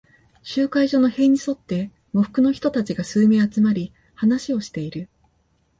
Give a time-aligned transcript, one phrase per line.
[0.41, 5.07] 集会所の塀に沿って、喪服の人たちが数名集まり、話をしている。